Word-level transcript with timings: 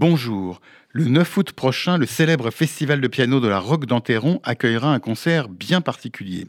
Bonjour. 0.00 0.62
Le 0.92 1.04
9 1.04 1.36
août 1.36 1.52
prochain, 1.52 1.98
le 1.98 2.06
célèbre 2.06 2.50
festival 2.50 3.02
de 3.02 3.06
piano 3.06 3.38
de 3.38 3.48
la 3.48 3.58
Roque 3.58 3.84
d'Enterron 3.84 4.40
accueillera 4.44 4.94
un 4.94 4.98
concert 4.98 5.50
bien 5.50 5.82
particulier. 5.82 6.46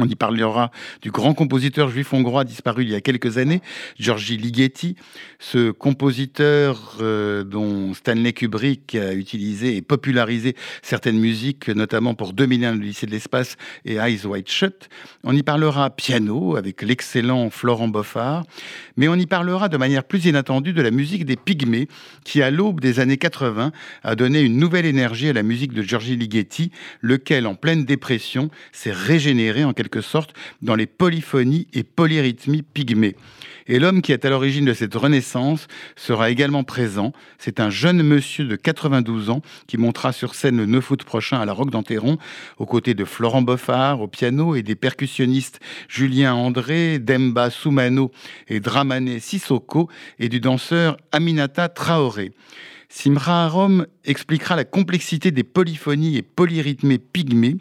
On 0.00 0.08
y 0.08 0.14
parlera 0.14 0.70
du 1.02 1.10
grand 1.10 1.34
compositeur 1.34 1.90
juif 1.90 2.14
hongrois 2.14 2.44
disparu 2.44 2.84
il 2.84 2.90
y 2.90 2.94
a 2.94 3.02
quelques 3.02 3.36
années, 3.36 3.60
Giorgi 3.98 4.38
Ligeti, 4.38 4.96
ce 5.38 5.70
compositeur 5.72 6.96
euh, 7.02 7.44
dont 7.44 7.92
Stanley 7.92 8.32
Kubrick 8.32 8.94
a 8.94 9.12
utilisé 9.12 9.76
et 9.76 9.82
popularisé 9.82 10.56
certaines 10.80 11.18
musiques, 11.18 11.68
notamment 11.68 12.14
pour 12.14 12.32
2001 12.32 12.76
le 12.76 12.80
lycée 12.80 13.04
de 13.04 13.10
l'espace 13.10 13.58
et 13.84 13.96
Eyes 13.96 14.24
Wide 14.24 14.48
Shut. 14.48 14.88
On 15.22 15.36
y 15.36 15.42
parlera 15.42 15.90
piano 15.90 16.56
avec 16.56 16.80
l'excellent 16.80 17.50
Florent 17.50 17.88
Boffard, 17.88 18.44
mais 18.96 19.06
on 19.06 19.16
y 19.16 19.26
parlera 19.26 19.68
de 19.68 19.76
manière 19.76 20.04
plus 20.04 20.24
inattendue 20.24 20.72
de 20.72 20.80
la 20.80 20.90
musique 20.90 21.26
des 21.26 21.36
Pygmées, 21.36 21.88
qui 22.24 22.40
à 22.40 22.50
l'aube 22.50 22.80
des 22.80 23.00
années 23.00 23.18
80 23.18 23.70
a 24.02 24.16
donné 24.16 24.40
une 24.40 24.56
nouvelle 24.56 24.86
énergie 24.86 25.28
à 25.28 25.34
la 25.34 25.42
musique 25.42 25.74
de 25.74 25.82
Giorgi 25.82 26.16
Ligeti, 26.16 26.70
lequel 27.02 27.46
en 27.46 27.54
pleine 27.54 27.84
dépression 27.84 28.48
s'est 28.72 28.92
régénéré 28.92 29.62
en 29.62 29.74
quelque 29.74 29.89
sorte 30.00 30.34
dans 30.62 30.74
les 30.74 30.86
polyphonies 30.86 31.66
et 31.72 31.82
polyrythmies 31.82 32.62
pygmées. 32.62 33.16
Et 33.66 33.78
l'homme 33.78 34.02
qui 34.02 34.12
est 34.12 34.24
à 34.24 34.30
l'origine 34.30 34.64
de 34.64 34.72
cette 34.72 34.94
renaissance 34.94 35.68
sera 35.94 36.30
également 36.30 36.64
présent. 36.64 37.12
C'est 37.38 37.60
un 37.60 37.70
jeune 37.70 38.02
monsieur 38.02 38.44
de 38.44 38.56
92 38.56 39.30
ans 39.30 39.42
qui 39.68 39.78
montera 39.78 40.12
sur 40.12 40.34
scène 40.34 40.56
le 40.56 40.66
9 40.66 40.90
août 40.90 41.04
prochain 41.04 41.40
à 41.40 41.44
la 41.44 41.52
Roque 41.52 41.70
d'Enterron, 41.70 42.18
aux 42.58 42.66
côtés 42.66 42.94
de 42.94 43.04
Florent 43.04 43.42
Boffard 43.42 44.00
au 44.00 44.08
piano 44.08 44.56
et 44.56 44.62
des 44.62 44.74
percussionnistes 44.74 45.60
Julien 45.88 46.34
André, 46.34 46.98
Demba 46.98 47.50
Soumano 47.50 48.10
et 48.48 48.60
Dramane 48.60 49.20
Sissoko 49.20 49.88
et 50.18 50.28
du 50.28 50.40
danseur 50.40 50.96
Aminata 51.12 51.68
Traoré. 51.68 52.32
Simra 52.92 53.44
Arom 53.44 53.86
expliquera 54.04 54.56
la 54.56 54.64
complexité 54.64 55.30
des 55.30 55.44
polyphonies 55.44 56.16
et 56.16 56.22
polyrythmées 56.22 56.98
pygmées, 56.98 57.56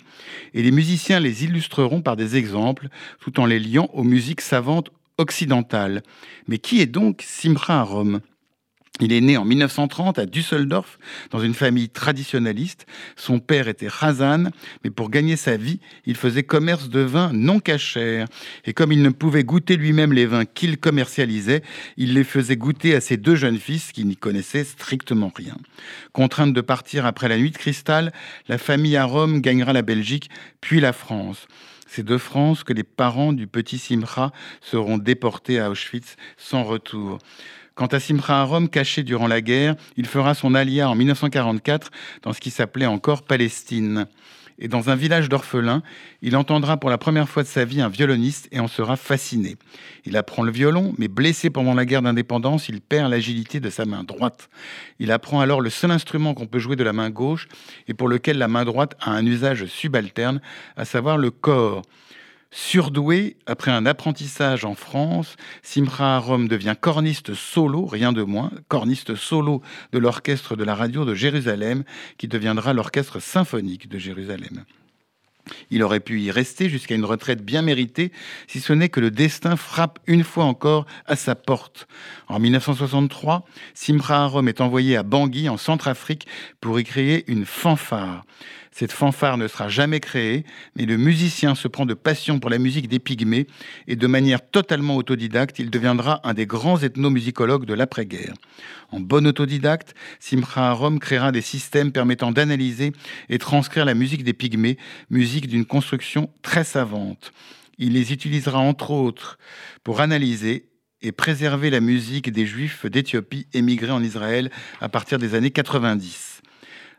et 0.56 0.64
les 0.64 0.72
musiciens 0.72 1.20
les 1.20 1.44
illustreront 1.44 2.02
par 2.02 2.16
des 2.16 2.36
exemples, 2.36 2.90
tout 3.22 3.40
en 3.40 3.46
les 3.46 3.60
liant 3.60 3.90
aux 3.94 4.04
musiques 4.04 4.42
savantes 4.42 4.90
occidentales. 5.20 6.02
Mais 6.48 6.58
qui 6.58 6.82
est 6.82 6.88
donc 6.88 7.22
Simra 7.24 7.82
Arom? 7.82 8.22
Il 9.00 9.14
est 9.14 9.22
né 9.22 9.38
en 9.38 9.46
1930 9.46 10.20
à 10.20 10.26
Düsseldorf 10.26 11.00
dans 11.32 11.40
une 11.40 11.54
famille 11.54 11.90
traditionnaliste. 11.90 12.86
Son 13.16 13.40
père 13.40 13.68
était 13.68 13.88
Hazan, 14.02 14.52
mais 14.84 14.90
pour 14.90 15.10
gagner 15.10 15.36
sa 15.36 15.58
vie, 15.58 15.80
il 16.06 16.16
faisait 16.16 16.44
commerce 16.44 16.90
de 16.90 17.00
vins 17.00 17.32
non 17.34 17.60
cachers. 17.60 18.26
Et 18.66 18.74
comme 18.74 18.92
il 18.92 19.02
ne 19.02 19.10
pouvait 19.10 19.44
goûter 19.44 19.78
lui-même 19.78 20.14
les 20.14 20.26
vins 20.26 20.46
qu'il 20.46 20.78
commercialisait, 20.78 21.64
il 21.98 22.14
les 22.14 22.24
faisait 22.24 22.58
goûter 22.58 22.96
à 22.96 23.02
ses 23.02 23.18
deux 23.18 23.36
jeunes 23.36 23.60
fils 23.60 23.92
qui 23.92 24.06
n'y 24.06 24.18
connaissaient 24.18 24.64
strictement 24.64 25.32
rien. 25.34 25.56
Contrainte 26.12 26.54
de 26.54 26.62
partir 26.62 27.06
après 27.06 27.30
la 27.30 27.38
nuit 27.38 27.52
de 27.52 27.58
cristal, 27.58 28.12
la 28.48 28.58
famille 28.58 28.98
à 28.98 29.06
Rome 29.06 29.42
gagnera 29.42 29.74
la 29.74 29.82
Belgique, 29.82 30.30
puis 30.62 30.80
la 30.80 30.94
France. 30.94 31.48
C'est 31.88 32.06
de 32.06 32.18
France 32.18 32.64
que 32.64 32.74
les 32.74 32.84
parents 32.84 33.34
du 33.34 33.48
petit 33.48 33.80
Simcha 33.80 34.32
seront 34.62 35.00
déportés 35.00 35.60
à 35.60 35.72
Auschwitz 35.72 36.18
sans 36.38 36.64
retour. 36.64 37.18
Quant 37.80 37.88
à 37.88 38.02
Simcha 38.02 38.42
Arom, 38.42 38.68
caché 38.68 39.04
durant 39.04 39.28
la 39.28 39.40
guerre, 39.40 39.74
il 39.96 40.06
fera 40.06 40.34
son 40.34 40.54
alia 40.54 40.90
en 40.90 40.96
1944 40.96 41.92
dans 42.24 42.34
ce 42.34 42.42
qui 42.42 42.50
s'appelait 42.50 42.86
encore 42.86 43.24
Palestine. 43.24 44.06
Et 44.58 44.68
dans 44.68 44.90
un 44.90 44.98
village 44.98 45.30
d'orphelins, 45.30 45.82
il 46.22 46.36
entendra 46.36 46.76
pour 46.76 46.90
la 46.90 46.98
première 46.98 47.30
fois 47.30 47.42
de 47.42 47.48
sa 47.48 47.64
vie 47.64 47.80
un 47.80 47.88
violoniste 47.88 48.50
et 48.52 48.60
en 48.60 48.68
sera 48.68 48.98
fasciné. 48.98 49.56
Il 50.04 50.18
apprend 50.18 50.44
le 50.44 50.52
violon, 50.52 50.94
mais 50.98 51.08
blessé 51.08 51.50
pendant 51.50 51.74
la 51.74 51.86
guerre 51.86 52.02
d'indépendance, 52.02 52.68
il 52.68 52.82
perd 52.82 53.12
l'agilité 53.12 53.62
de 53.62 53.70
sa 53.70 53.86
main 53.86 54.04
droite. 54.04 54.50
Il 55.00 55.10
apprend 55.10 55.40
alors 55.40 55.62
le 55.62 55.70
seul 55.70 55.92
instrument 55.92 56.34
qu'on 56.34 56.48
peut 56.48 56.60
jouer 56.60 56.76
de 56.76 56.84
la 56.84 56.92
main 56.92 57.10
gauche 57.10 57.48
et 57.88 57.94
pour 57.94 58.10
lequel 58.10 58.40
la 58.40 58.50
main 58.50 58.66
droite 58.66 58.98
a 59.00 59.12
un 59.12 59.26
usage 59.26 59.68
subalterne, 59.68 60.42
à 60.76 60.84
savoir 60.84 61.18
le 61.18 61.32
corps. 61.32 61.84
Surdoué, 62.52 63.38
après 63.46 63.70
un 63.70 63.86
apprentissage 63.86 64.66
en 64.66 64.74
France, 64.74 65.36
Simra 65.62 66.18
Rome 66.18 66.48
devient 66.48 66.76
corniste 66.80 67.36
solo, 67.36 67.86
rien 67.86 68.12
de 68.12 68.24
moins, 68.24 68.52
corniste 68.68 69.14
solo 69.14 69.62
de 69.92 70.00
l'orchestre 70.00 70.56
de 70.56 70.64
la 70.64 70.74
radio 70.74 71.06
de 71.06 71.14
Jérusalem, 71.14 71.84
qui 72.18 72.28
deviendra 72.28 72.74
l'orchestre 72.74 73.20
symphonique 73.20 73.88
de 73.88 74.00
Jérusalem. 74.00 74.66
Il 75.70 75.84
aurait 75.84 76.00
pu 76.00 76.22
y 76.22 76.32
rester 76.32 76.70
jusqu'à 76.70 76.96
une 76.96 77.06
retraite 77.06 77.44
bien 77.44 77.62
méritée, 77.62 78.12
si 78.48 78.60
ce 78.60 78.74
n'est 78.74 78.90
que 78.90 79.00
le 79.00 79.12
destin 79.12 79.56
frappe 79.56 80.00
une 80.08 80.24
fois 80.24 80.46
encore 80.46 80.86
à 81.06 81.16
sa 81.16 81.36
porte. 81.36 81.88
En 82.28 82.40
1963, 82.40 83.46
Simra 83.74 84.26
Rome 84.26 84.48
est 84.48 84.62
envoyé 84.62 84.98
à 84.98 85.04
Bangui, 85.04 85.50
en 85.50 85.58
Centrafrique, 85.58 86.28
pour 86.62 86.80
y 86.80 86.84
créer 86.84 87.30
une 87.32 87.46
fanfare. 87.46 88.24
Cette 88.80 88.94
fanfare 88.94 89.38
ne 89.38 89.50
sera 89.50 89.68
jamais 89.68 90.00
créée, 90.00 90.46
mais 90.78 90.86
le 90.86 90.96
musicien 90.96 91.54
se 91.54 91.68
prend 91.68 91.86
de 91.86 91.94
passion 91.94 92.40
pour 92.40 92.50
la 92.50 92.60
musique 92.60 92.88
des 92.88 93.00
pygmées 93.00 93.46
et 93.90 93.98
de 93.98 94.08
manière 94.08 94.40
totalement 94.40 94.96
autodidacte, 94.96 95.60
il 95.60 95.70
deviendra 95.70 96.22
un 96.24 96.34
des 96.34 96.46
grands 96.46 96.82
ethnomusicologues 96.82 97.66
de 97.66 97.74
l'après-guerre. 97.74 98.36
En 98.92 99.02
bon 99.02 99.28
autodidacte, 99.28 99.96
Simcha 100.22 100.70
Arom 100.70 101.00
créera 101.00 101.34
des 101.34 101.42
systèmes 101.42 101.92
permettant 101.92 102.32
d'analyser 102.32 102.94
et 103.28 103.38
transcrire 103.38 103.84
la 103.84 103.96
musique 103.96 104.24
des 104.24 104.32
pygmées, 104.32 104.78
musique 105.10 105.48
d'une 105.48 105.66
construction 105.66 106.30
très 106.42 106.64
savante. 106.64 107.34
Il 107.80 107.92
les 107.92 108.14
utilisera 108.14 108.60
entre 108.60 108.92
autres 108.92 109.40
pour 109.84 110.00
analyser 110.00 110.70
et 111.02 111.12
préserver 111.12 111.70
la 111.70 111.82
musique 111.82 112.32
des 112.32 112.46
Juifs 112.46 112.86
d'Éthiopie 112.86 113.46
émigrés 113.52 113.92
en 113.92 114.02
Israël 114.02 114.50
à 114.80 114.88
partir 114.88 115.20
des 115.20 115.36
années 115.36 115.52
90. 115.52 116.39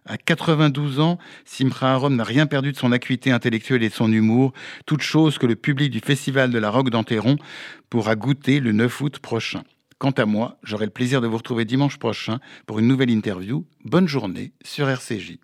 À 0.06 0.16
92 0.16 1.00
ans, 1.00 1.18
Simcha 1.44 1.92
Arom 1.92 2.16
n'a 2.16 2.24
rien 2.24 2.46
perdu 2.46 2.72
de 2.72 2.76
son 2.76 2.92
acuité 2.92 3.30
intellectuelle 3.30 3.82
et 3.82 3.88
de 3.88 3.94
son 3.94 4.10
humour, 4.12 4.52
toute 4.86 5.02
chose 5.02 5.38
que 5.38 5.46
le 5.46 5.56
public 5.56 5.90
du 5.90 6.00
Festival 6.00 6.50
de 6.50 6.58
la 6.58 6.70
Roque 6.70 6.90
d'Enterron 6.90 7.36
pourra 7.90 8.16
goûter 8.16 8.60
le 8.60 8.72
9 8.72 9.00
août 9.00 9.18
prochain. 9.18 9.62
Quant 9.98 10.12
à 10.12 10.24
moi, 10.24 10.56
j'aurai 10.62 10.86
le 10.86 10.90
plaisir 10.90 11.20
de 11.20 11.26
vous 11.26 11.36
retrouver 11.36 11.66
dimanche 11.66 11.98
prochain 11.98 12.40
pour 12.66 12.78
une 12.78 12.88
nouvelle 12.88 13.10
interview. 13.10 13.66
Bonne 13.84 14.08
journée 14.08 14.52
sur 14.64 14.88
RCJ. 14.88 15.38